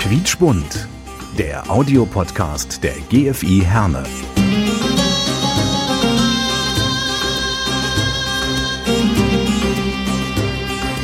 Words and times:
Quietschbunt, 0.00 0.88
der 1.38 1.70
Audiopodcast 1.70 2.82
der 2.82 2.94
GFI 3.10 3.62
Herne. 3.64 4.04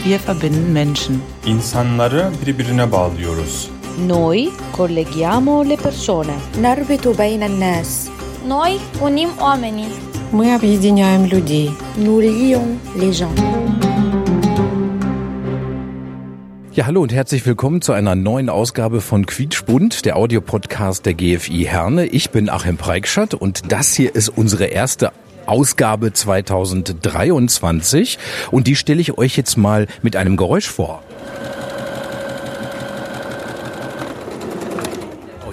Wir 0.04 0.18
verbinden 0.26 0.72
Menschen. 0.72 1.18
İnsanları 1.46 2.30
birbirine 2.46 2.92
bağlıyoruz. 2.92 3.68
Noi 4.06 4.50
colleghiamo 4.76 5.64
le 5.68 5.76
persone. 5.76 6.34
نربط 6.62 7.06
بين 7.20 7.42
الناس 7.42 8.08
Noi 8.48 8.78
unim 9.02 9.30
oamenii. 9.40 9.88
Мы 10.32 10.54
объединяем 10.54 11.24
людей. 11.26 11.70
nous 12.04 12.20
lions 12.22 12.68
les 13.00 13.12
gens 13.18 13.34
Ja, 16.75 16.85
hallo 16.87 17.01
und 17.01 17.13
herzlich 17.13 17.45
willkommen 17.45 17.81
zu 17.81 17.93
einer 17.93 18.15
neuen 18.15 18.49
Ausgabe 18.49 18.99
von 18.99 19.25
Quietschbund, 19.25 20.03
der 20.03 20.17
Audiopodcast 20.17 21.05
der 21.05 21.13
GFI 21.13 21.63
Herne. 21.63 22.05
Ich 22.05 22.31
bin 22.31 22.49
Achim 22.49 22.75
Preikschat 22.75 23.33
und 23.33 23.71
das 23.71 23.93
hier 23.93 24.13
ist 24.13 24.27
unsere 24.27 24.65
erste 24.65 25.13
Ausgabe 25.45 26.11
2023 26.11 28.19
und 28.51 28.67
die 28.67 28.75
stelle 28.75 28.99
ich 28.99 29.17
euch 29.17 29.37
jetzt 29.37 29.55
mal 29.55 29.87
mit 30.01 30.17
einem 30.17 30.35
Geräusch 30.35 30.67
vor. 30.67 31.01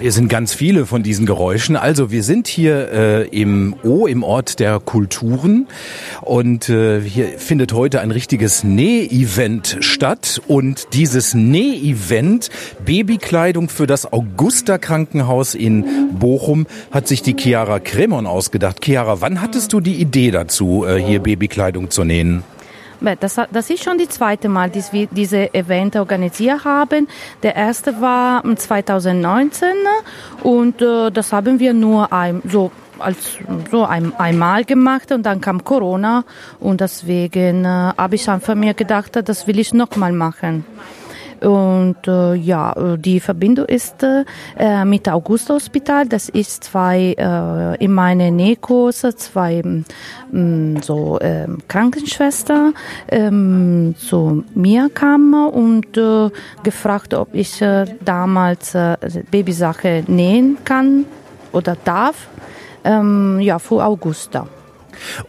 Hier 0.03 0.11
sind 0.11 0.27
ganz 0.27 0.53
viele 0.53 0.85
von 0.85 1.01
diesen 1.01 1.25
Geräuschen. 1.25 1.77
Also 1.77 2.11
wir 2.11 2.23
sind 2.23 2.49
hier 2.49 2.91
äh, 2.91 3.27
im 3.29 3.73
O, 3.83 4.05
im 4.05 4.21
Ort 4.23 4.59
der 4.59 4.81
Kulturen 4.81 5.69
und 6.19 6.67
äh, 6.67 6.99
hier 6.99 7.39
findet 7.39 7.71
heute 7.71 8.01
ein 8.01 8.11
richtiges 8.11 8.65
Näh-Event 8.65 9.77
statt 9.79 10.41
und 10.45 10.87
dieses 10.91 11.35
Näh-Event 11.35 12.49
Babykleidung 12.83 13.69
für 13.69 13.87
das 13.87 14.11
Augusta 14.11 14.77
Krankenhaus 14.77 15.55
in 15.55 16.09
Bochum 16.19 16.67
hat 16.91 17.07
sich 17.07 17.21
die 17.21 17.37
Chiara 17.39 17.79
Kremon 17.79 18.27
ausgedacht. 18.27 18.83
Chiara, 18.83 19.21
wann 19.21 19.39
hattest 19.39 19.71
du 19.71 19.79
die 19.79 20.01
Idee 20.01 20.31
dazu, 20.31 20.83
äh, 20.85 21.01
hier 21.01 21.21
Babykleidung 21.21 21.91
zu 21.91 22.03
nähen? 22.03 22.43
Das, 23.19 23.35
das 23.51 23.69
ist 23.69 23.83
schon 23.83 23.97
die 23.97 24.07
zweite 24.07 24.47
Mal, 24.47 24.69
dass 24.69 24.93
wir 24.93 25.07
diese 25.07 25.53
Event 25.53 25.95
organisiert 25.97 26.63
haben. 26.63 27.07
Der 27.43 27.55
erste 27.55 27.99
war 27.99 28.43
2019 28.43 29.67
und 30.41 30.81
äh, 30.81 31.11
das 31.11 31.33
haben 31.33 31.59
wir 31.59 31.73
nur 31.73 32.13
ein, 32.13 32.41
so 32.47 32.71
als 32.99 33.37
so 33.69 33.85
ein, 33.85 34.13
einmal 34.17 34.63
gemacht 34.63 35.11
und 35.11 35.23
dann 35.23 35.41
kam 35.41 35.63
Corona 35.63 36.23
und 36.59 36.79
deswegen 36.79 37.65
äh, 37.65 37.67
habe 37.97 38.15
ich 38.15 38.29
einfach 38.29 38.55
mir 38.55 38.73
gedacht, 38.73 39.19
das 39.27 39.47
will 39.47 39.59
ich 39.59 39.73
noch 39.73 39.95
mal 39.95 40.13
machen. 40.13 40.65
Und 41.43 42.07
äh, 42.07 42.35
ja, 42.35 42.73
äh, 42.73 42.97
die 42.97 43.19
Verbindung 43.19 43.65
ist 43.65 44.03
äh, 44.03 44.85
mit 44.85 45.09
Augusta 45.09 45.53
Hospital. 45.53 46.07
Das 46.07 46.29
ist 46.29 46.63
zwei 46.63 47.15
äh, 47.17 47.83
in 47.83 47.91
meine 47.91 48.31
Nähkurse 48.31 49.15
zwei 49.15 49.61
ähm, 50.33 50.81
so 50.81 51.19
ähm, 51.21 51.59
Krankenschwester 51.67 52.73
ähm, 53.09 53.95
zu 53.97 54.43
mir 54.55 54.89
kam 54.93 55.33
und 55.33 55.97
äh, 55.97 56.29
gefragt, 56.63 57.13
ob 57.13 57.33
ich 57.33 57.61
äh, 57.61 57.85
damals 58.03 58.75
äh, 58.75 58.97
Babysache 59.29 60.03
nähen 60.07 60.57
kann 60.63 61.05
oder 61.51 61.77
darf. 61.83 62.27
Ähm, 62.85 63.39
ja, 63.39 63.59
für 63.59 63.83
Augusta. 63.83 64.47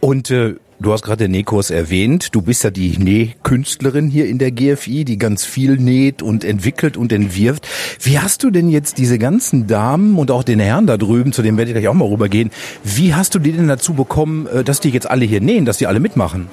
Und 0.01 0.29
äh, 0.31 0.55
du 0.79 0.91
hast 0.91 1.03
gerade 1.03 1.25
den 1.25 1.31
Nähkurs 1.31 1.69
erwähnt. 1.69 2.35
Du 2.35 2.41
bist 2.41 2.63
ja 2.63 2.69
die 2.69 2.97
Nähkünstlerin 2.97 4.09
hier 4.09 4.27
in 4.27 4.37
der 4.37 4.51
GFI, 4.51 5.05
die 5.05 5.17
ganz 5.17 5.45
viel 5.45 5.77
näht 5.77 6.21
und 6.21 6.43
entwickelt 6.43 6.97
und 6.97 7.11
entwirft. 7.11 7.67
Wie 8.01 8.19
hast 8.19 8.43
du 8.43 8.49
denn 8.49 8.69
jetzt 8.69 8.97
diese 8.97 9.17
ganzen 9.17 9.67
Damen 9.67 10.17
und 10.17 10.31
auch 10.31 10.43
den 10.43 10.59
Herrn 10.59 10.87
da 10.87 10.97
drüben, 10.97 11.31
zu 11.31 11.41
dem 11.41 11.57
werde 11.57 11.71
ich 11.71 11.75
gleich 11.75 11.87
auch 11.87 11.93
mal 11.93 12.07
rübergehen, 12.07 12.51
wie 12.83 13.13
hast 13.13 13.35
du 13.35 13.39
die 13.39 13.51
denn 13.51 13.67
dazu 13.67 13.93
bekommen, 13.93 14.47
äh, 14.47 14.63
dass 14.63 14.79
die 14.79 14.89
jetzt 14.89 15.09
alle 15.09 15.25
hier 15.25 15.41
nähen, 15.41 15.65
dass 15.65 15.77
die 15.77 15.87
alle 15.87 15.99
mitmachen? 15.99 16.47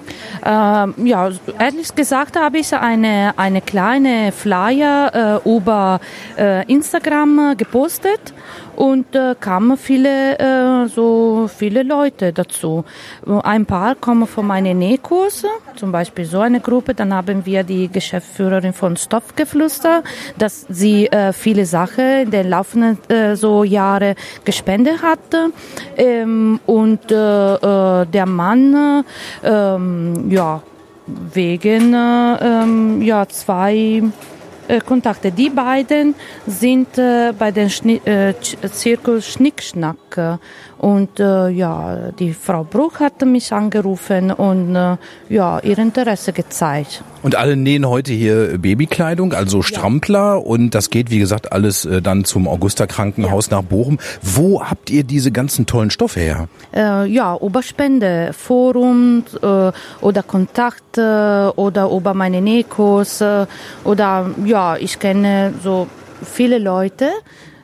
Ähm, 0.44 0.94
ja, 1.04 1.30
ehrlich 1.58 1.94
gesagt 1.94 2.36
habe 2.36 2.58
ich 2.58 2.72
eine, 2.74 3.34
eine 3.36 3.60
kleine 3.60 4.32
Flyer 4.32 5.40
äh, 5.44 5.48
über 5.48 6.00
äh, 6.38 6.64
Instagram 6.72 7.52
äh, 7.52 7.56
gepostet 7.56 8.34
und 8.76 9.14
äh, 9.14 9.34
kamen 9.38 9.76
viele, 9.76 10.38
äh, 10.38 10.88
so 10.88 11.48
viele 11.54 11.82
Leute 11.82 12.32
dazu. 12.32 12.84
Ein 13.42 13.66
paar 13.66 13.94
kommen 13.94 14.26
von 14.26 14.46
meinen 14.46 14.78
Nähkurse, 14.78 15.48
zum 15.76 15.92
Beispiel 15.92 16.24
so 16.24 16.40
eine 16.40 16.60
Gruppe. 16.60 16.94
Dann 16.94 17.12
haben 17.14 17.44
wir 17.44 17.62
die 17.64 17.88
Geschäftsführerin 17.88 18.72
von 18.72 18.96
Stoffgeflüster, 18.96 20.02
dass 20.38 20.66
sie 20.68 21.06
äh, 21.06 21.32
viele 21.32 21.66
Sachen 21.66 22.22
in 22.22 22.30
den 22.30 22.48
laufenden 22.48 22.98
äh, 23.08 23.36
so 23.36 23.64
Jahre 23.64 24.14
gespendet 24.44 25.02
hatte. 25.02 25.50
Ähm, 25.96 26.60
und 26.66 27.10
äh, 27.10 27.54
äh, 27.54 28.06
der 28.06 28.26
Mann, 28.26 29.04
äh, 29.42 29.78
ja, 30.34 30.62
wegen 31.06 31.94
äh, 31.94 33.04
ja, 33.04 33.26
zwei 33.28 34.02
äh, 34.68 34.80
Kontakte. 34.80 35.30
Die 35.32 35.50
beiden 35.50 36.14
sind 36.46 36.98
äh, 36.98 37.32
bei 37.38 37.50
den 37.50 37.70
Schni 37.70 38.00
äh, 38.04 38.34
Zirkus 38.70 39.26
Schnickschnack. 39.26 40.38
Und 40.82 41.20
äh, 41.20 41.48
ja, 41.48 42.10
die 42.18 42.34
Frau 42.34 42.64
Bruch 42.64 42.98
hatte 42.98 43.24
mich 43.24 43.52
angerufen 43.52 44.32
und 44.32 44.74
äh, 44.74 44.96
ja, 45.28 45.60
ihr 45.60 45.78
Interesse 45.78 46.32
gezeigt. 46.32 47.04
Und 47.22 47.36
alle 47.36 47.54
nähen 47.54 47.88
heute 47.88 48.12
hier 48.12 48.58
Babykleidung, 48.58 49.32
also 49.32 49.62
Strampler 49.62 50.44
und 50.44 50.74
das 50.74 50.90
geht, 50.90 51.08
wie 51.12 51.20
gesagt, 51.20 51.52
alles 51.52 51.84
äh, 51.84 52.02
dann 52.02 52.24
zum 52.24 52.48
Augusta 52.48 52.88
Krankenhaus 52.88 53.48
nach 53.52 53.62
Bochum. 53.62 54.00
Wo 54.22 54.60
habt 54.64 54.90
ihr 54.90 55.04
diese 55.04 55.30
ganzen 55.30 55.66
tollen 55.66 55.90
Stoffe 55.90 56.18
her? 56.18 56.48
Äh, 56.74 57.06
ja, 57.06 57.38
über 57.40 57.62
Spende, 57.62 58.32
Forum 58.32 59.22
äh, 59.40 59.70
oder 60.00 60.22
Kontakte 60.24 61.52
oder 61.54 61.92
über 61.92 62.12
meine 62.12 62.40
Nähkurse 62.40 63.46
oder 63.84 64.30
ja, 64.44 64.76
ich 64.76 64.98
kenne 64.98 65.54
so 65.62 65.86
viele 66.24 66.58
Leute. 66.58 67.10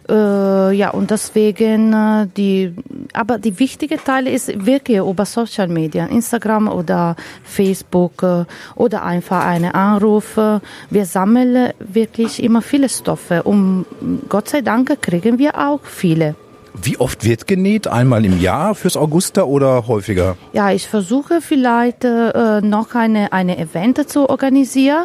Äh, 0.08 0.72
ja, 0.72 0.90
und 0.90 1.10
deswegen 1.10 1.92
äh, 1.92 2.26
die, 2.36 2.74
aber 3.12 3.38
die 3.38 3.58
wichtige 3.58 3.96
Teil 4.02 4.26
ist 4.26 4.64
wirklich 4.64 4.98
über 4.98 5.26
Social 5.26 5.68
Media, 5.68 6.06
Instagram 6.06 6.68
oder 6.68 7.14
Facebook 7.44 8.22
äh, 8.22 8.44
oder 8.74 9.02
einfach 9.04 9.44
eine 9.44 9.74
Anruf. 9.74 10.38
Wir 10.90 11.04
sammeln 11.04 11.72
wirklich 11.78 12.42
immer 12.42 12.62
viele 12.62 12.88
Stoffe 12.88 13.42
und 13.42 13.84
Gott 14.28 14.48
sei 14.48 14.62
Dank 14.62 15.00
kriegen 15.02 15.38
wir 15.38 15.58
auch 15.58 15.80
viele. 15.84 16.34
Wie 16.82 16.98
oft 16.98 17.24
wird 17.24 17.46
genäht? 17.46 17.88
Einmal 17.88 18.24
im 18.24 18.40
Jahr 18.40 18.74
fürs 18.74 18.96
Augusta 18.96 19.42
oder 19.42 19.88
häufiger? 19.88 20.36
Ja, 20.52 20.70
ich 20.70 20.86
versuche 20.86 21.40
vielleicht 21.40 22.04
äh, 22.04 22.60
noch 22.60 22.94
eine, 22.94 23.32
eine 23.32 23.58
Event 23.58 24.08
zu 24.08 24.28
organisieren. 24.28 25.04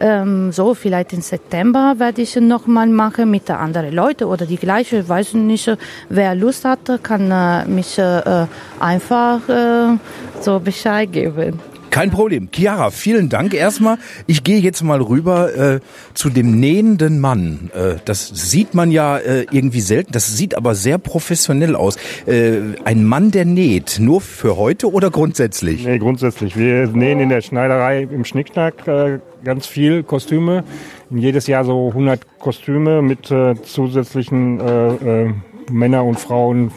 Ähm, 0.00 0.50
so, 0.52 0.74
vielleicht 0.74 1.12
im 1.12 1.20
September 1.20 1.94
werde 1.98 2.22
ich 2.22 2.36
noch 2.36 2.66
mal 2.66 2.86
machen 2.86 3.30
mit 3.30 3.50
anderen 3.50 3.94
Leuten 3.94 4.24
oder 4.24 4.46
die 4.46 4.56
gleiche. 4.56 4.98
Ich 4.98 5.08
weiß 5.08 5.34
nicht, 5.34 5.70
wer 6.08 6.34
Lust 6.34 6.64
hat, 6.64 7.02
kann 7.02 7.30
äh, 7.30 7.64
mich 7.66 7.98
äh, 7.98 8.46
einfach 8.80 9.48
äh, 9.48 9.96
so 10.40 10.58
Bescheid 10.58 11.12
geben. 11.12 11.60
Kein 11.94 12.10
Problem. 12.10 12.48
Chiara, 12.50 12.90
vielen 12.90 13.28
Dank 13.28 13.54
erstmal. 13.54 13.98
Ich 14.26 14.42
gehe 14.42 14.58
jetzt 14.58 14.82
mal 14.82 15.00
rüber 15.00 15.56
äh, 15.56 15.80
zu 16.12 16.28
dem 16.28 16.58
nähenden 16.58 17.20
Mann. 17.20 17.70
Äh, 17.72 18.00
das 18.04 18.26
sieht 18.26 18.74
man 18.74 18.90
ja 18.90 19.16
äh, 19.16 19.46
irgendwie 19.52 19.80
selten. 19.80 20.10
Das 20.10 20.36
sieht 20.36 20.56
aber 20.56 20.74
sehr 20.74 20.98
professionell 20.98 21.76
aus. 21.76 21.96
Äh, 22.26 22.62
ein 22.84 23.04
Mann, 23.04 23.30
der 23.30 23.44
näht. 23.44 24.00
Nur 24.00 24.20
für 24.20 24.56
heute 24.56 24.92
oder 24.92 25.12
grundsätzlich? 25.12 25.86
Nee, 25.86 25.98
grundsätzlich. 25.98 26.56
Wir 26.56 26.88
nähen 26.88 27.20
in 27.20 27.28
der 27.28 27.42
Schneiderei 27.42 28.02
im 28.02 28.24
Schnickschnack 28.24 28.88
äh, 28.88 29.20
ganz 29.44 29.68
viel 29.68 30.02
Kostüme. 30.02 30.64
Jedes 31.10 31.46
Jahr 31.46 31.64
so 31.64 31.90
100 31.90 32.40
Kostüme 32.40 33.02
mit 33.02 33.30
äh, 33.30 33.54
zusätzlichen 33.62 35.32
Männer 35.70 36.04
und 36.04 36.18
Frauen. 36.18 36.72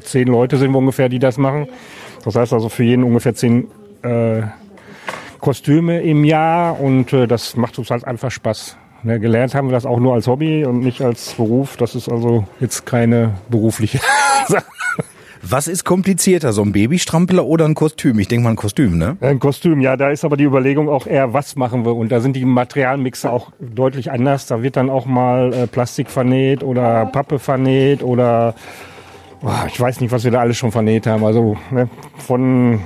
Zehn 0.00 0.28
Leute 0.28 0.56
sind 0.56 0.70
wir 0.70 0.78
ungefähr, 0.78 1.10
die 1.10 1.18
das 1.18 1.36
machen. 1.36 1.68
Das 2.24 2.34
heißt 2.34 2.54
also 2.54 2.70
für 2.70 2.84
jeden 2.84 3.04
ungefähr 3.04 3.34
zehn 3.34 3.68
äh, 4.04 4.42
Kostüme 5.44 6.00
im 6.00 6.24
Jahr 6.24 6.80
und 6.80 7.12
äh, 7.12 7.26
das 7.26 7.54
macht 7.54 7.78
uns 7.78 7.90
halt 7.90 8.06
einfach 8.06 8.30
Spaß. 8.30 8.78
Ne, 9.02 9.20
gelernt 9.20 9.54
haben 9.54 9.68
wir 9.68 9.72
das 9.72 9.84
auch 9.84 10.00
nur 10.00 10.14
als 10.14 10.26
Hobby 10.26 10.64
und 10.64 10.80
nicht 10.80 11.02
als 11.02 11.34
Beruf. 11.34 11.76
Das 11.76 11.94
ist 11.94 12.08
also 12.08 12.46
jetzt 12.60 12.86
keine 12.86 13.34
berufliche 13.50 14.00
Sache. 14.48 14.64
Was 15.42 15.68
ist 15.68 15.84
komplizierter, 15.84 16.54
so 16.54 16.62
ein 16.62 16.72
Babystrampler 16.72 17.44
oder 17.44 17.66
ein 17.66 17.74
Kostüm? 17.74 18.18
Ich 18.20 18.28
denke 18.28 18.44
mal 18.44 18.50
ein 18.50 18.56
Kostüm, 18.56 18.96
ne? 18.96 19.18
Ein 19.20 19.38
Kostüm, 19.38 19.82
ja, 19.82 19.98
da 19.98 20.08
ist 20.08 20.24
aber 20.24 20.38
die 20.38 20.44
Überlegung 20.44 20.88
auch 20.88 21.06
eher, 21.06 21.34
was 21.34 21.56
machen 21.56 21.84
wir? 21.84 21.94
Und 21.94 22.10
da 22.10 22.20
sind 22.20 22.36
die 22.36 22.46
Materialmixe 22.46 23.30
auch 23.30 23.52
deutlich 23.60 24.10
anders. 24.10 24.46
Da 24.46 24.62
wird 24.62 24.76
dann 24.76 24.88
auch 24.88 25.04
mal 25.04 25.52
äh, 25.52 25.66
Plastik 25.66 26.08
vernäht 26.08 26.62
oder 26.62 27.04
Pappe 27.04 27.38
vernäht 27.38 28.02
oder 28.02 28.54
oh, 29.42 29.50
ich 29.68 29.78
weiß 29.78 30.00
nicht, 30.00 30.10
was 30.10 30.24
wir 30.24 30.30
da 30.30 30.40
alles 30.40 30.56
schon 30.56 30.72
vernäht 30.72 31.06
haben. 31.06 31.22
Also 31.22 31.58
ne, 31.70 31.90
von 32.16 32.80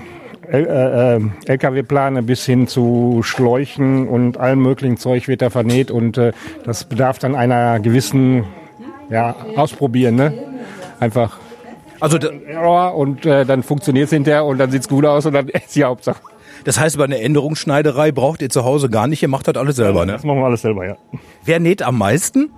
LKW-Plane 0.50 2.23
bis 2.23 2.45
hin 2.45 2.67
zu 2.67 3.21
Schläuchen 3.23 4.09
und 4.09 4.39
allem 4.39 4.61
möglichen 4.61 4.97
Zeug 4.97 5.29
wird 5.29 5.43
da 5.43 5.50
vernäht 5.50 5.91
und 5.91 6.19
äh, 6.19 6.33
das 6.65 6.85
bedarf 6.85 7.19
dann 7.19 7.35
einer 7.35 7.81
gewissen 7.81 8.45
ja, 9.11 9.35
Ausprobieren, 9.56 10.17
ne? 10.17 10.35
Einfach 11.00 11.39
Also 12.00 12.19
und 12.95 13.27
äh, 13.27 13.45
dann 13.45 13.62
funktioniert 13.62 14.06
es 14.06 14.12
hinterher 14.12 14.45
und 14.45 14.59
dann 14.59 14.71
sieht's 14.71 14.89
gut 14.89 15.05
aus 15.05 15.27
und 15.27 15.33
dann 15.33 15.49
ist 15.49 15.75
die 15.77 15.85
Hauptsache. 15.85 16.21
das 16.65 16.79
heißt, 16.79 16.99
bei 16.99 17.05
einer 17.05 17.21
Änderungsschneiderei 17.21 18.12
braucht 18.12 18.43
ihr 18.43 18.50
zu 18.50 18.65
Hause 18.65 18.89
gar 18.89 19.06
nicht, 19.06 19.23
ihr 19.23 19.29
macht 19.29 19.49
das 19.49 19.56
alles 19.56 19.77
selber, 19.77 20.06
ne? 20.06 20.12
Das 20.12 20.25
machen 20.25 20.39
wir 20.39 20.47
alles 20.47 20.62
selber, 20.62 20.87
ja. 20.87 20.97
Wer 21.45 21.61
näht 21.61 21.83
am 21.83 21.99
meisten? 21.99 22.50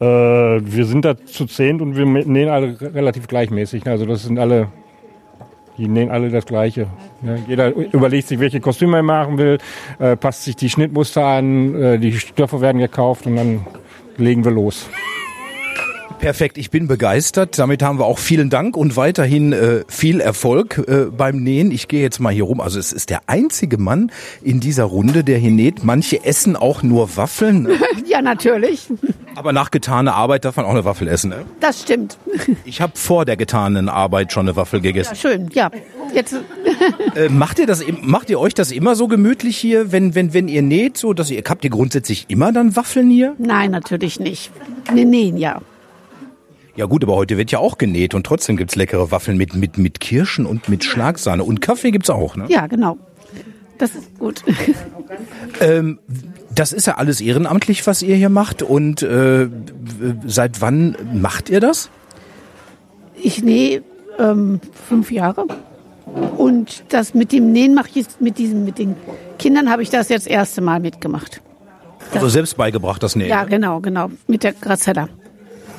Äh, 0.00 0.04
wir 0.04 0.86
sind 0.86 1.04
da 1.04 1.16
zu 1.16 1.46
zehnt 1.46 1.82
und 1.82 1.96
wir 1.96 2.06
nähen 2.06 2.48
alle 2.48 2.80
relativ 2.80 3.26
gleichmäßig. 3.26 3.86
Also 3.86 4.06
das 4.06 4.22
sind 4.22 4.38
alle, 4.38 4.68
die 5.78 5.88
nähen 5.88 6.10
alle 6.10 6.28
das 6.28 6.44
Gleiche. 6.44 6.88
Ja, 7.22 7.36
jeder 7.46 7.74
überlegt 7.74 8.28
sich, 8.28 8.40
welche 8.40 8.60
Kostüme 8.60 8.98
er 8.98 9.02
machen 9.02 9.38
will, 9.38 9.58
äh, 9.98 10.16
passt 10.16 10.44
sich 10.44 10.56
die 10.56 10.68
Schnittmuster 10.68 11.24
an, 11.24 11.74
äh, 11.74 11.98
die 11.98 12.12
Stoffe 12.18 12.60
werden 12.60 12.78
gekauft 12.78 13.26
und 13.26 13.36
dann 13.36 13.66
legen 14.16 14.44
wir 14.44 14.50
los. 14.50 14.88
Perfekt, 16.18 16.58
ich 16.58 16.70
bin 16.70 16.88
begeistert. 16.88 17.60
Damit 17.60 17.80
haben 17.80 18.00
wir 18.00 18.04
auch 18.04 18.18
vielen 18.18 18.50
Dank 18.50 18.76
und 18.76 18.96
weiterhin 18.96 19.52
äh, 19.52 19.84
viel 19.86 20.20
Erfolg 20.20 20.78
äh, 20.88 21.06
beim 21.16 21.36
Nähen. 21.36 21.70
Ich 21.70 21.86
gehe 21.86 22.02
jetzt 22.02 22.18
mal 22.18 22.32
hier 22.32 22.42
rum. 22.42 22.60
Also 22.60 22.80
es 22.80 22.92
ist 22.92 23.10
der 23.10 23.20
einzige 23.28 23.78
Mann 23.78 24.10
in 24.42 24.58
dieser 24.58 24.84
Runde, 24.84 25.22
der 25.22 25.38
hier 25.38 25.52
näht. 25.52 25.84
Manche 25.84 26.24
essen 26.24 26.56
auch 26.56 26.82
nur 26.82 27.16
Waffeln, 27.16 27.68
Ja, 28.06 28.20
natürlich. 28.20 28.88
Aber 29.38 29.52
nach 29.52 29.70
getaner 29.70 30.14
Arbeit 30.14 30.44
darf 30.44 30.56
man 30.56 30.66
auch 30.66 30.70
eine 30.70 30.84
Waffel 30.84 31.08
essen. 31.08 31.30
Ne? 31.30 31.44
Das 31.60 31.82
stimmt. 31.82 32.18
Ich 32.64 32.80
habe 32.80 32.92
vor 32.96 33.24
der 33.24 33.36
getanen 33.36 33.88
Arbeit 33.88 34.32
schon 34.32 34.46
eine 34.48 34.56
Waffel 34.56 34.80
gegessen. 34.80 35.14
Ja, 35.14 35.16
schön. 35.16 35.48
Ja. 35.52 35.70
Jetzt, 36.12 36.34
Äh, 37.14 37.28
macht 37.28 37.58
ihr 37.58 37.66
das, 37.66 37.82
macht 38.02 38.30
ihr 38.30 38.38
euch 38.38 38.54
das 38.54 38.70
immer 38.70 38.94
so 38.94 39.08
gemütlich 39.08 39.56
hier, 39.56 39.90
wenn 39.92 40.14
wenn 40.14 40.32
wenn 40.34 40.48
ihr 40.48 40.62
näht, 40.62 40.96
so 40.96 41.12
dass 41.12 41.30
ihr 41.30 41.42
habt 41.48 41.64
ihr 41.64 41.70
grundsätzlich 41.70 42.26
immer 42.28 42.52
dann 42.52 42.76
Waffeln 42.76 43.10
hier? 43.10 43.34
nein, 43.38 43.70
natürlich 43.70 44.20
nicht. 44.20 44.50
Nee, 44.92 45.04
nähen, 45.04 45.36
ja. 45.36 45.60
Ja 46.76 46.86
gut, 46.86 47.02
aber 47.02 47.16
heute 47.16 47.36
wird 47.36 47.50
ja 47.50 47.58
auch 47.58 47.76
genäht 47.78 48.14
und 48.14 48.24
trotzdem 48.24 48.56
gibt's 48.56 48.76
leckere 48.76 49.10
Waffeln 49.10 49.36
mit 49.36 49.56
mit 49.56 49.78
mit 49.78 49.98
Kirschen 50.00 50.46
und 50.46 50.68
mit 50.68 50.84
Schlagsahne 50.84 51.42
und 51.42 51.60
Kaffee 51.60 51.90
gibt's 51.90 52.10
auch, 52.10 52.36
ne? 52.36 52.44
Ja, 52.48 52.66
genau. 52.68 52.98
Das 53.78 53.94
ist 53.94 54.18
gut. 54.18 54.42
Ähm, 55.60 55.98
das 56.54 56.72
ist 56.72 56.86
ja 56.86 56.96
alles 56.96 57.20
ehrenamtlich, 57.20 57.86
was 57.86 58.02
ihr 58.02 58.16
hier 58.16 58.28
macht. 58.28 58.62
Und 58.62 59.02
äh, 59.02 59.48
seit 60.26 60.60
wann 60.60 60.96
macht 61.14 61.48
ihr 61.48 61.60
das? 61.60 61.90
Ich 63.14 63.42
nähe 63.42 63.82
ähm, 64.18 64.60
fünf 64.88 65.10
Jahre. 65.10 65.46
Und 66.36 66.84
das 66.88 67.14
mit 67.14 67.32
dem 67.32 67.52
Nähen 67.52 67.74
mache 67.74 67.88
ich 67.90 67.94
jetzt 67.96 68.20
mit 68.20 68.38
diesen, 68.38 68.64
mit 68.64 68.78
den 68.78 68.96
Kindern 69.38 69.70
habe 69.70 69.82
ich 69.82 69.90
das 69.90 70.08
jetzt 70.08 70.26
das 70.26 70.32
erste 70.32 70.60
Mal 70.60 70.80
mitgemacht. 70.80 71.40
Also 72.12 72.28
selbst 72.28 72.56
beigebracht, 72.56 73.02
das 73.02 73.16
Nähen. 73.16 73.28
Ja, 73.28 73.44
genau, 73.44 73.80
genau. 73.80 74.10
Mit 74.26 74.42
der 74.42 74.52
Grazella. 74.52 75.08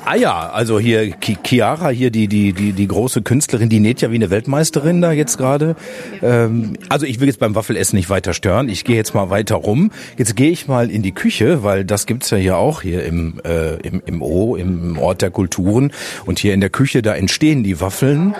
Ah 0.04 0.16
ja, 0.16 0.50
also 0.50 0.80
hier 0.80 1.12
Chiara, 1.44 1.90
hier 1.90 2.10
die, 2.10 2.26
die, 2.26 2.52
die, 2.52 2.72
die 2.72 2.88
große 2.88 3.22
Künstlerin, 3.22 3.68
die 3.68 3.80
näht 3.80 4.00
ja 4.00 4.10
wie 4.10 4.16
eine 4.16 4.30
Weltmeisterin 4.30 5.00
da 5.02 5.12
jetzt 5.12 5.36
gerade. 5.36 5.76
Ähm, 6.22 6.74
also 6.88 7.06
ich 7.06 7.20
will 7.20 7.28
jetzt 7.28 7.38
beim 7.38 7.54
Waffelessen 7.54 7.96
nicht 7.96 8.08
weiter 8.08 8.32
stören. 8.32 8.68
Ich 8.68 8.84
gehe 8.84 8.96
jetzt 8.96 9.14
mal 9.14 9.30
weiter 9.30 9.56
rum. 9.56 9.90
Jetzt 10.16 10.36
gehe 10.36 10.50
ich 10.50 10.68
mal 10.68 10.90
in 10.90 11.02
die 11.02 11.12
Küche, 11.12 11.62
weil 11.62 11.84
das 11.84 12.06
gibt's 12.06 12.30
ja 12.30 12.38
hier 12.38 12.56
auch 12.56 12.82
hier 12.82 13.04
im, 13.04 13.40
äh, 13.44 13.74
im, 13.86 14.02
im 14.06 14.22
O, 14.22 14.56
im 14.56 14.98
Ort 14.98 15.22
der 15.22 15.30
Kulturen. 15.30 15.92
Und 16.24 16.38
hier 16.38 16.54
in 16.54 16.60
der 16.60 16.70
Küche, 16.70 17.02
da 17.02 17.14
entstehen 17.14 17.62
die 17.62 17.80
Waffeln. 17.80 18.34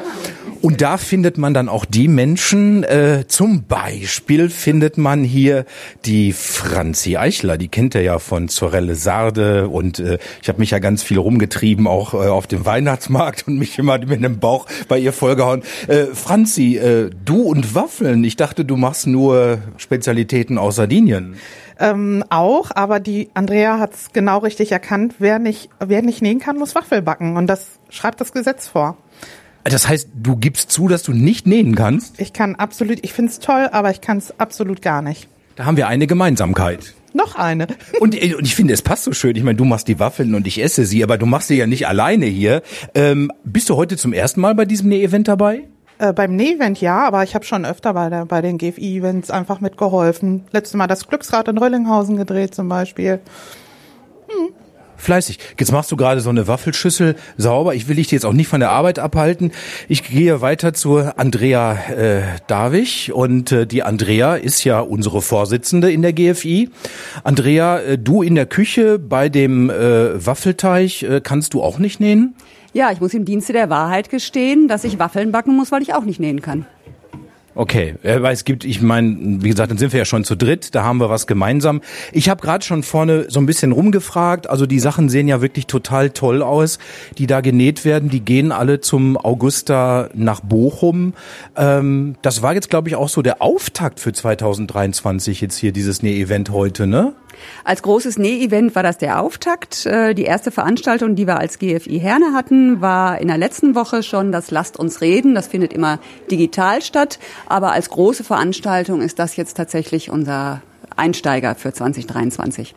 Und 0.62 0.82
da 0.82 0.98
findet 0.98 1.38
man 1.38 1.54
dann 1.54 1.70
auch 1.70 1.86
die 1.86 2.06
Menschen, 2.06 2.84
äh, 2.84 3.24
zum 3.26 3.64
Beispiel 3.64 4.50
findet 4.50 4.98
man 4.98 5.24
hier 5.24 5.64
die 6.04 6.34
Franzi 6.34 7.16
Eichler, 7.16 7.56
die 7.56 7.68
kennt 7.68 7.94
ihr 7.94 8.02
ja 8.02 8.18
von 8.18 8.48
Zorelle 8.48 8.94
Sarde 8.94 9.68
und 9.68 10.00
äh, 10.00 10.18
ich 10.42 10.48
habe 10.48 10.58
mich 10.58 10.72
ja 10.72 10.78
ganz 10.78 11.02
viel 11.02 11.18
rumgetrieben, 11.18 11.86
auch 11.86 12.12
äh, 12.12 12.28
auf 12.28 12.46
dem 12.46 12.66
Weihnachtsmarkt 12.66 13.48
und 13.48 13.58
mich 13.58 13.78
immer 13.78 13.98
mit 13.98 14.22
dem 14.22 14.38
Bauch 14.38 14.66
bei 14.86 14.98
ihr 14.98 15.14
vollgehauen. 15.14 15.62
Äh, 15.88 16.06
Franzi, 16.12 16.76
äh, 16.76 17.10
du 17.24 17.42
und 17.42 17.74
Waffeln, 17.74 18.22
ich 18.22 18.36
dachte, 18.36 18.66
du 18.66 18.76
machst 18.76 19.06
nur 19.06 19.58
Spezialitäten 19.78 20.58
aus 20.58 20.76
Sardinien. 20.76 21.36
Ähm, 21.78 22.22
auch, 22.28 22.70
aber 22.74 23.00
die 23.00 23.30
Andrea 23.32 23.78
hat 23.78 23.94
es 23.94 24.12
genau 24.12 24.38
richtig 24.38 24.72
erkannt. 24.72 25.14
Wer 25.18 25.38
nicht, 25.38 25.70
wer 25.78 26.02
nicht 26.02 26.20
nähen 26.20 26.38
kann, 26.38 26.58
muss 26.58 26.74
Waffel 26.74 27.00
backen. 27.00 27.38
Und 27.38 27.46
das 27.46 27.66
schreibt 27.88 28.20
das 28.20 28.32
Gesetz 28.32 28.68
vor. 28.68 28.98
Das 29.64 29.88
heißt, 29.88 30.08
du 30.14 30.36
gibst 30.36 30.70
zu, 30.70 30.88
dass 30.88 31.02
du 31.02 31.12
nicht 31.12 31.46
nähen 31.46 31.74
kannst? 31.74 32.20
Ich 32.20 32.32
kann 32.32 32.56
absolut, 32.56 32.98
ich 33.02 33.12
find's 33.12 33.38
toll, 33.38 33.68
aber 33.72 33.90
ich 33.90 34.00
kann 34.00 34.18
es 34.18 34.38
absolut 34.40 34.82
gar 34.82 35.02
nicht. 35.02 35.28
Da 35.56 35.64
haben 35.64 35.76
wir 35.76 35.88
eine 35.88 36.06
Gemeinsamkeit. 36.06 36.94
Noch 37.12 37.34
eine. 37.34 37.66
Und, 38.00 38.14
äh, 38.14 38.34
und 38.34 38.44
ich 38.44 38.54
finde, 38.54 38.72
es 38.72 38.82
passt 38.82 39.04
so 39.04 39.12
schön. 39.12 39.34
Ich 39.36 39.42
meine, 39.42 39.56
du 39.56 39.64
machst 39.64 39.88
die 39.88 39.98
Waffeln 39.98 40.34
und 40.36 40.46
ich 40.46 40.62
esse 40.62 40.86
sie, 40.86 41.02
aber 41.02 41.18
du 41.18 41.26
machst 41.26 41.48
sie 41.48 41.56
ja 41.56 41.66
nicht 41.66 41.88
alleine 41.88 42.26
hier. 42.26 42.62
Ähm, 42.94 43.32
bist 43.42 43.68
du 43.68 43.76
heute 43.76 43.96
zum 43.96 44.12
ersten 44.12 44.40
Mal 44.40 44.54
bei 44.54 44.64
diesem 44.64 44.88
Näh-Event 44.90 45.26
dabei? 45.26 45.64
Äh, 45.98 46.12
beim 46.12 46.36
Näh-Event 46.36 46.80
ja, 46.80 47.04
aber 47.04 47.24
ich 47.24 47.34
habe 47.34 47.44
schon 47.44 47.64
öfter 47.64 47.94
bei, 47.94 48.08
der, 48.08 48.26
bei 48.26 48.40
den 48.40 48.58
GFI-Events 48.58 49.30
einfach 49.30 49.60
mitgeholfen. 49.60 50.44
Letztes 50.52 50.74
Mal 50.74 50.86
das 50.86 51.08
Glücksrad 51.08 51.48
in 51.48 51.58
Röllinghausen 51.58 52.16
gedreht 52.16 52.54
zum 52.54 52.68
Beispiel. 52.68 53.18
Fleißig. 55.00 55.38
Jetzt 55.58 55.72
machst 55.72 55.90
du 55.90 55.96
gerade 55.96 56.20
so 56.20 56.28
eine 56.28 56.46
Waffelschüssel 56.46 57.16
sauber. 57.38 57.74
Ich 57.74 57.88
will 57.88 57.96
dich 57.96 58.10
jetzt 58.10 58.26
auch 58.26 58.34
nicht 58.34 58.48
von 58.48 58.60
der 58.60 58.70
Arbeit 58.70 58.98
abhalten. 58.98 59.50
Ich 59.88 60.04
gehe 60.04 60.42
weiter 60.42 60.74
zur 60.74 61.18
Andrea 61.18 61.72
äh, 61.90 62.22
Davich 62.46 63.12
und 63.12 63.50
äh, 63.50 63.66
die 63.66 63.82
Andrea 63.82 64.34
ist 64.34 64.62
ja 64.64 64.80
unsere 64.80 65.22
Vorsitzende 65.22 65.90
in 65.90 66.02
der 66.02 66.12
GFI. 66.12 66.68
Andrea, 67.24 67.78
äh, 67.78 67.98
du 67.98 68.22
in 68.22 68.34
der 68.34 68.46
Küche 68.46 68.98
bei 68.98 69.30
dem 69.30 69.70
äh, 69.70 70.24
Waffelteig 70.24 71.02
äh, 71.02 71.20
kannst 71.22 71.54
du 71.54 71.62
auch 71.62 71.78
nicht 71.78 71.98
nähen? 71.98 72.34
Ja, 72.72 72.92
ich 72.92 73.00
muss 73.00 73.14
im 73.14 73.24
Dienste 73.24 73.52
der 73.52 73.70
Wahrheit 73.70 74.10
gestehen, 74.10 74.68
dass 74.68 74.84
ich 74.84 74.98
Waffeln 74.98 75.32
backen 75.32 75.56
muss, 75.56 75.72
weil 75.72 75.82
ich 75.82 75.94
auch 75.94 76.04
nicht 76.04 76.20
nähen 76.20 76.42
kann. 76.42 76.66
Okay, 77.54 77.96
weil 78.02 78.32
es 78.32 78.44
gibt, 78.44 78.64
ich 78.64 78.80
meine, 78.80 79.42
wie 79.42 79.48
gesagt, 79.48 79.72
dann 79.72 79.78
sind 79.78 79.92
wir 79.92 79.98
ja 79.98 80.04
schon 80.04 80.24
zu 80.24 80.36
dritt, 80.36 80.74
da 80.74 80.84
haben 80.84 80.98
wir 80.98 81.10
was 81.10 81.26
gemeinsam. 81.26 81.80
Ich 82.12 82.28
habe 82.28 82.40
gerade 82.40 82.64
schon 82.64 82.84
vorne 82.84 83.26
so 83.28 83.40
ein 83.40 83.46
bisschen 83.46 83.72
rumgefragt, 83.72 84.48
also 84.48 84.66
die 84.66 84.78
Sachen 84.78 85.08
sehen 85.08 85.26
ja 85.26 85.42
wirklich 85.42 85.66
total 85.66 86.10
toll 86.10 86.42
aus, 86.42 86.78
die 87.18 87.26
da 87.26 87.40
genäht 87.40 87.84
werden, 87.84 88.08
die 88.08 88.20
gehen 88.20 88.52
alle 88.52 88.80
zum 88.80 89.16
Augusta 89.16 90.10
nach 90.14 90.40
Bochum. 90.40 91.14
Ähm, 91.56 92.14
das 92.22 92.40
war 92.42 92.54
jetzt, 92.54 92.70
glaube 92.70 92.88
ich, 92.88 92.94
auch 92.94 93.08
so 93.08 93.20
der 93.20 93.42
Auftakt 93.42 93.98
für 93.98 94.12
2023 94.12 95.40
jetzt 95.40 95.56
hier, 95.56 95.72
dieses 95.72 96.02
Näh-Event 96.02 96.50
heute, 96.50 96.86
ne? 96.86 97.14
Als 97.64 97.82
großes 97.82 98.18
Näh-Event 98.18 98.74
war 98.74 98.82
das 98.82 98.98
der 98.98 99.20
Auftakt. 99.20 99.86
Äh, 99.86 100.14
Die 100.14 100.24
erste 100.24 100.50
Veranstaltung, 100.50 101.14
die 101.14 101.26
wir 101.26 101.38
als 101.38 101.58
GFI 101.58 102.00
Herne 102.00 102.32
hatten, 102.34 102.80
war 102.80 103.20
in 103.20 103.28
der 103.28 103.38
letzten 103.38 103.74
Woche 103.74 104.02
schon 104.02 104.32
das 104.32 104.50
Lasst 104.50 104.78
uns 104.78 105.00
reden. 105.00 105.34
Das 105.34 105.48
findet 105.48 105.72
immer 105.72 105.98
digital 106.30 106.82
statt. 106.82 107.18
Aber 107.46 107.72
als 107.72 107.90
große 107.90 108.24
Veranstaltung 108.24 109.00
ist 109.00 109.18
das 109.18 109.36
jetzt 109.36 109.56
tatsächlich 109.56 110.10
unser 110.10 110.62
Einsteiger 110.96 111.54
für 111.54 111.72
2023. 111.72 112.74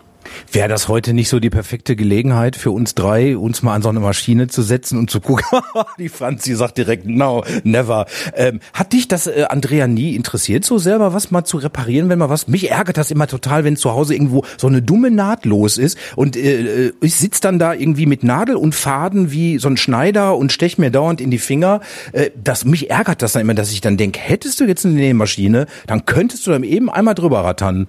Wäre 0.51 0.69
das 0.69 0.87
heute 0.87 1.13
nicht 1.13 1.29
so 1.29 1.39
die 1.39 1.49
perfekte 1.49 1.95
Gelegenheit 1.95 2.55
für 2.55 2.71
uns 2.71 2.95
drei, 2.95 3.37
uns 3.37 3.63
mal 3.63 3.73
an 3.73 3.81
so 3.81 3.89
eine 3.89 3.99
Maschine 3.99 4.47
zu 4.47 4.61
setzen 4.61 4.97
und 4.97 5.09
zu 5.09 5.19
gucken? 5.19 5.45
die 5.99 6.09
Franzi 6.09 6.55
sagt 6.55 6.77
direkt, 6.77 7.05
no, 7.05 7.43
never. 7.63 8.05
Ähm, 8.35 8.59
hat 8.73 8.93
dich 8.93 9.07
das, 9.07 9.27
äh, 9.27 9.45
Andrea, 9.49 9.87
nie 9.87 10.15
interessiert, 10.15 10.65
so 10.65 10.77
selber 10.77 11.13
was 11.13 11.31
mal 11.31 11.43
zu 11.43 11.57
reparieren, 11.57 12.09
wenn 12.09 12.19
mal 12.19 12.29
was? 12.29 12.47
Mich 12.47 12.71
ärgert 12.71 12.97
das 12.97 13.11
immer 13.11 13.27
total, 13.27 13.63
wenn 13.63 13.77
zu 13.77 13.91
Hause 13.91 14.13
irgendwo 14.13 14.45
so 14.57 14.67
eine 14.67 14.81
dumme 14.81 15.11
Naht 15.11 15.45
los 15.45 15.77
ist 15.77 15.97
und 16.15 16.35
äh, 16.35 16.87
äh, 16.87 16.93
ich 17.01 17.15
sitz 17.15 17.39
dann 17.41 17.59
da 17.59 17.73
irgendwie 17.73 18.05
mit 18.05 18.23
Nadel 18.23 18.55
und 18.55 18.75
Faden 18.75 19.31
wie 19.31 19.57
so 19.57 19.67
ein 19.67 19.77
Schneider 19.77 20.37
und 20.37 20.51
stech 20.51 20.77
mir 20.77 20.91
dauernd 20.91 21.21
in 21.21 21.31
die 21.31 21.37
Finger. 21.37 21.81
Äh, 22.11 22.31
das, 22.41 22.65
mich 22.65 22.89
ärgert 22.89 23.21
das 23.21 23.33
dann 23.33 23.41
immer, 23.41 23.53
dass 23.53 23.71
ich 23.71 23.81
dann 23.81 23.97
denke, 23.97 24.19
hättest 24.19 24.59
du 24.59 24.65
jetzt 24.65 24.85
eine 24.85 24.95
Nähmaschine, 24.95 25.67
dann 25.87 26.05
könntest 26.05 26.45
du 26.47 26.51
dann 26.51 26.63
eben 26.63 26.89
einmal 26.89 27.15
drüber 27.15 27.43
rattern. 27.43 27.87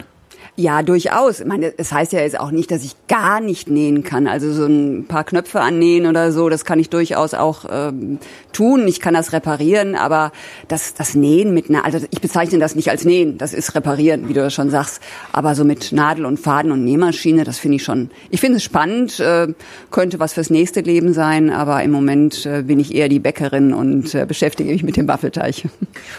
Ja, 0.56 0.84
durchaus. 0.84 1.40
Ich 1.40 1.46
meine, 1.46 1.74
es 1.76 1.92
heißt 1.92 2.12
ja 2.12 2.20
jetzt 2.20 2.38
auch 2.38 2.52
nicht, 2.52 2.70
dass 2.70 2.84
ich 2.84 2.94
gar 3.08 3.40
nicht 3.40 3.68
nähen 3.68 4.04
kann. 4.04 4.28
Also 4.28 4.52
so 4.52 4.66
ein 4.66 5.04
paar 5.08 5.24
Knöpfe 5.24 5.60
annähen 5.60 6.06
oder 6.06 6.30
so, 6.30 6.48
das 6.48 6.64
kann 6.64 6.78
ich 6.78 6.90
durchaus 6.90 7.34
auch 7.34 7.64
ähm, 7.68 8.20
tun. 8.52 8.86
Ich 8.86 9.00
kann 9.00 9.14
das 9.14 9.32
reparieren, 9.32 9.96
aber 9.96 10.30
das, 10.68 10.94
das 10.94 11.16
Nähen 11.16 11.54
mit 11.54 11.70
einer, 11.70 11.84
also 11.84 11.98
ich 12.08 12.20
bezeichne 12.20 12.60
das 12.60 12.76
nicht 12.76 12.88
als 12.88 13.04
Nähen, 13.04 13.36
das 13.36 13.52
ist 13.52 13.74
reparieren, 13.74 14.28
wie 14.28 14.32
du 14.32 14.42
das 14.42 14.54
schon 14.54 14.70
sagst. 14.70 15.02
Aber 15.32 15.56
so 15.56 15.64
mit 15.64 15.90
Nadel 15.90 16.24
und 16.24 16.38
Faden 16.38 16.70
und 16.70 16.84
Nähmaschine, 16.84 17.42
das 17.42 17.58
finde 17.58 17.76
ich 17.76 17.82
schon, 17.82 18.10
ich 18.30 18.38
finde 18.38 18.58
es 18.58 18.62
spannend, 18.62 19.18
äh, 19.18 19.48
könnte 19.90 20.20
was 20.20 20.34
fürs 20.34 20.50
nächste 20.50 20.82
Leben 20.82 21.14
sein, 21.14 21.50
aber 21.50 21.82
im 21.82 21.90
Moment 21.90 22.46
äh, 22.46 22.62
bin 22.62 22.78
ich 22.78 22.94
eher 22.94 23.08
die 23.08 23.18
Bäckerin 23.18 23.72
und 23.72 24.14
äh, 24.14 24.24
beschäftige 24.24 24.70
mich 24.70 24.84
mit 24.84 24.96
dem 24.96 25.08
Waffelteig. 25.08 25.64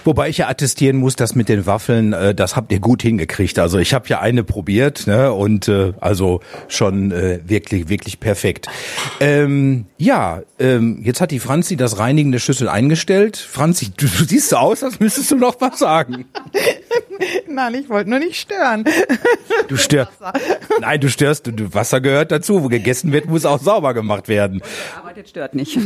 Wobei 0.04 0.28
ich 0.28 0.40
ja 0.40 0.50
attestieren 0.50 0.98
muss, 0.98 1.16
dass 1.16 1.36
mit 1.36 1.48
den 1.48 1.66
Waffeln, 1.66 2.12
äh, 2.12 2.36
das 2.36 2.58
habt 2.58 2.74
ihr 2.74 2.82
gut 2.82 3.02
hingekriegt. 3.02 3.60
Also 3.60 3.78
ich 3.78 3.94
habe 3.94 4.10
ja 4.10 4.25
eine 4.26 4.44
probiert, 4.44 5.06
ne? 5.06 5.32
Und 5.32 5.68
äh, 5.68 5.94
also 6.02 6.42
schon 6.68 7.12
äh, 7.12 7.40
wirklich, 7.46 7.90
wirklich 7.90 8.20
perfekt. 8.20 8.68
Ähm, 9.20 9.86
ja, 10.00 10.42
ähm, 10.58 11.00
jetzt 11.04 11.22
hat 11.22 11.30
die 11.30 11.40
Franzi 11.40 11.78
das 11.78 12.00
Reinigen 12.00 12.32
der 12.32 12.40
Schüssel 12.40 12.68
eingestellt. 12.68 13.38
Franzi, 13.38 13.92
du, 13.96 14.08
du 14.08 14.24
siehst 14.24 14.50
so 14.50 14.58
aus, 14.58 14.84
als 14.84 15.00
müsstest 15.00 15.30
du 15.30 15.36
noch 15.36 15.62
was 15.62 15.78
sagen. 15.78 16.26
Nein, 17.48 17.76
ich 17.76 17.88
wollte 17.88 18.10
nur 18.10 18.20
nicht 18.20 18.36
stören. 18.36 18.84
Du 19.68 19.78
störst. 19.78 20.12
Nein, 20.82 21.00
du 21.00 21.10
störst. 21.10 21.46
Du, 21.48 21.74
Wasser 21.74 22.02
gehört 22.02 22.32
dazu. 22.32 22.64
Wo 22.64 22.68
gegessen 22.68 23.12
wird, 23.12 23.28
muss 23.28 23.46
auch 23.46 23.62
sauber 23.62 23.94
gemacht 23.94 24.28
werden. 24.28 24.62
Die 24.64 24.98
Arbeit 24.98 25.30
stört 25.30 25.54
nicht. 25.54 25.78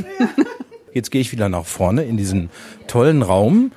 Jetzt 0.93 1.11
gehe 1.11 1.21
ich 1.21 1.33
wieder 1.33 1.49
nach 1.49 1.65
vorne 1.65 2.03
in 2.03 2.15
diesen 2.15 2.49
tollen 2.87 3.21
Raum. 3.21 3.71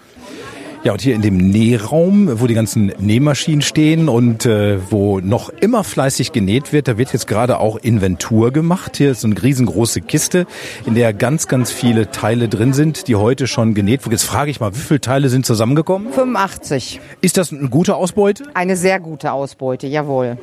Ja, 0.84 0.90
und 0.90 1.00
hier 1.00 1.14
in 1.14 1.22
dem 1.22 1.36
Nähraum, 1.36 2.40
wo 2.40 2.48
die 2.48 2.54
ganzen 2.54 2.92
Nähmaschinen 2.98 3.62
stehen 3.62 4.08
und 4.08 4.46
äh, 4.46 4.80
wo 4.90 5.20
noch 5.20 5.48
immer 5.48 5.84
fleißig 5.84 6.32
genäht 6.32 6.72
wird, 6.72 6.88
da 6.88 6.98
wird 6.98 7.12
jetzt 7.12 7.28
gerade 7.28 7.60
auch 7.60 7.76
Inventur 7.76 8.50
gemacht. 8.50 8.96
Hier 8.96 9.12
ist 9.12 9.20
so 9.20 9.28
eine 9.28 9.40
riesengroße 9.40 10.00
Kiste, 10.00 10.44
in 10.84 10.96
der 10.96 11.12
ganz, 11.12 11.46
ganz 11.46 11.70
viele 11.70 12.10
Teile 12.10 12.48
drin 12.48 12.72
sind, 12.72 13.06
die 13.06 13.14
heute 13.14 13.46
schon 13.46 13.74
genäht 13.74 14.04
wurden. 14.04 14.14
Jetzt 14.14 14.24
frage 14.24 14.50
ich 14.50 14.58
mal, 14.58 14.74
wie 14.74 14.80
viele 14.80 15.00
Teile 15.00 15.28
sind 15.28 15.46
zusammengekommen? 15.46 16.12
85. 16.12 17.00
Ist 17.20 17.36
das 17.36 17.52
eine 17.52 17.68
gute 17.68 17.94
Ausbeute? 17.94 18.42
Eine 18.54 18.76
sehr 18.76 18.98
gute 18.98 19.30
Ausbeute, 19.30 19.86
jawohl. 19.86 20.36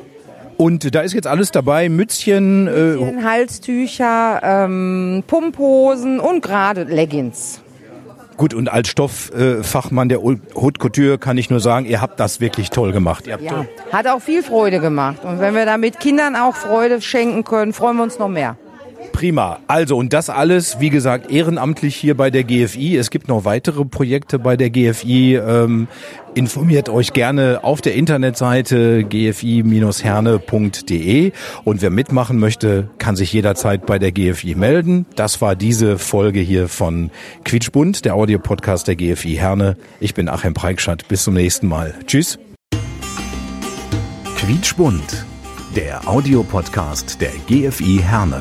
Und 0.56 0.94
da 0.94 1.02
ist 1.02 1.12
jetzt 1.12 1.26
alles 1.26 1.50
dabei, 1.50 1.90
Mützchen, 1.90 2.64
Mützchen 2.64 3.18
äh, 3.18 3.22
Halstücher, 3.22 4.40
ähm, 4.42 5.22
Pumphosen 5.26 6.18
und 6.18 6.40
gerade 6.40 6.84
Leggings. 6.84 7.60
Gut, 8.40 8.54
und 8.54 8.72
als 8.72 8.88
Stofffachmann 8.88 10.08
der 10.08 10.22
Haute 10.22 10.78
Couture 10.78 11.18
kann 11.18 11.36
ich 11.36 11.50
nur 11.50 11.60
sagen, 11.60 11.84
ihr 11.84 12.00
habt 12.00 12.18
das 12.18 12.40
wirklich 12.40 12.70
toll 12.70 12.90
gemacht. 12.90 13.26
ja, 13.26 13.66
hat 13.92 14.06
auch 14.06 14.22
viel 14.22 14.42
Freude 14.42 14.80
gemacht. 14.80 15.26
Und 15.26 15.40
wenn 15.40 15.54
wir 15.54 15.66
damit 15.66 16.00
Kindern 16.00 16.36
auch 16.36 16.54
Freude 16.56 17.02
schenken 17.02 17.44
können, 17.44 17.74
freuen 17.74 17.98
wir 17.98 18.02
uns 18.02 18.18
noch 18.18 18.28
mehr. 18.28 18.56
Prima. 19.12 19.58
Also, 19.66 19.96
und 19.96 20.12
das 20.12 20.30
alles, 20.30 20.80
wie 20.80 20.90
gesagt, 20.90 21.30
ehrenamtlich 21.30 21.96
hier 21.96 22.16
bei 22.16 22.30
der 22.30 22.44
GFI. 22.44 22.96
Es 22.96 23.10
gibt 23.10 23.28
noch 23.28 23.44
weitere 23.44 23.84
Projekte 23.84 24.38
bei 24.38 24.56
der 24.56 24.70
GFI. 24.70 25.36
Ähm, 25.36 25.88
informiert 26.34 26.88
euch 26.88 27.12
gerne 27.12 27.60
auf 27.62 27.80
der 27.80 27.94
Internetseite 27.94 29.04
gfi-herne.de. 29.04 29.72
Und 31.64 31.82
wer 31.82 31.90
mitmachen 31.90 32.38
möchte, 32.38 32.88
kann 32.98 33.16
sich 33.16 33.32
jederzeit 33.32 33.84
bei 33.86 33.98
der 33.98 34.12
GFI 34.12 34.54
melden. 34.54 35.06
Das 35.16 35.40
war 35.40 35.56
diese 35.56 35.98
Folge 35.98 36.40
hier 36.40 36.68
von 36.68 37.10
Quietschbund, 37.44 38.04
der 38.04 38.14
Audiopodcast 38.14 38.86
der 38.88 38.96
GFI 38.96 39.36
Herne. 39.36 39.76
Ich 40.00 40.14
bin 40.14 40.28
Achim 40.28 40.54
Preikschat. 40.54 41.08
Bis 41.08 41.24
zum 41.24 41.34
nächsten 41.34 41.66
Mal. 41.66 41.94
Tschüss. 42.06 42.38
Quietschbund, 44.36 45.26
der 45.76 46.08
Audiopodcast 46.08 47.20
der 47.20 47.32
GFI 47.46 48.00
Herne. 48.02 48.40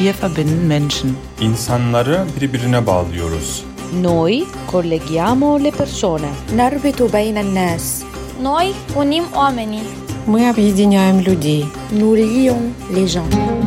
Wir 0.00 0.14
verbinden 0.22 0.66
Menschen. 0.66 1.10
İnsanları 1.40 2.24
birbirine 2.40 2.86
bağlıyoruz. 2.86 3.64
Noi 4.02 4.44
colleghiamo 4.72 5.64
le 5.64 5.70
persone. 5.70 6.28
نربط 6.56 7.02
بين 7.02 7.36
الناس 7.36 8.02
Noi 8.42 8.72
unim 8.96 9.24
oamenii. 9.34 9.82
Мы 10.26 10.48
объединяем 10.50 11.20
людей. 11.20 11.64
Nous 11.92 12.16
lions 12.16 12.62
les 12.94 13.08
gens. 13.14 13.61